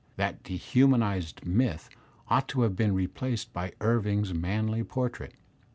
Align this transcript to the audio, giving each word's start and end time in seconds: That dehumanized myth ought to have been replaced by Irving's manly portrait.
That 0.15 0.41
dehumanized 0.41 1.45
myth 1.45 1.87
ought 2.27 2.47
to 2.47 2.61
have 2.63 2.75
been 2.75 2.95
replaced 2.95 3.53
by 3.53 3.73
Irving's 3.81 4.33
manly 4.33 4.83
portrait. 4.83 5.35